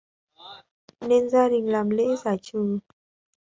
[1.09, 2.79] nên gia đình làm lễ giải trừ